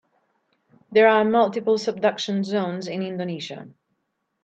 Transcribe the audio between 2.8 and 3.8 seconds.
in Indonesia.